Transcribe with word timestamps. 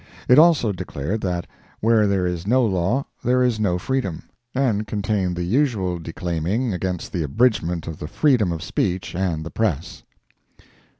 It 0.27 0.39
also 0.39 0.71
declared 0.71 1.21
that 1.21 1.45
where 1.79 2.07
there 2.07 2.25
is 2.25 2.47
no 2.47 2.65
law 2.65 3.05
there 3.23 3.43
is 3.43 3.59
no 3.59 3.77
freedom, 3.77 4.23
and 4.55 4.87
contained 4.87 5.35
the 5.35 5.43
usual 5.43 5.99
declaiming 5.99 6.73
against 6.73 7.13
the 7.13 7.21
abridgment 7.21 7.85
of 7.85 7.99
the 7.99 8.07
freedom 8.07 8.51
of 8.51 8.63
speech 8.63 9.13
and 9.13 9.45
the 9.45 9.51
press.) 9.51 10.01